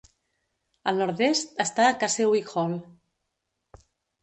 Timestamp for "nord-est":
1.01-1.53